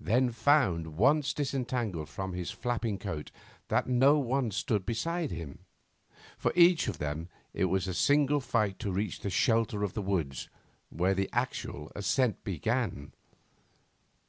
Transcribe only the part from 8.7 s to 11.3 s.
to reach the shelter of the woods, where the